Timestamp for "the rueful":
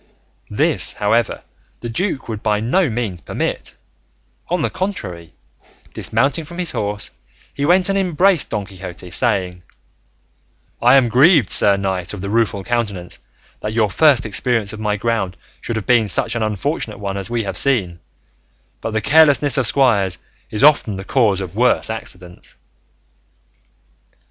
12.21-12.63